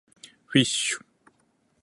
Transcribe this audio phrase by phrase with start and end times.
[0.55, 0.97] fish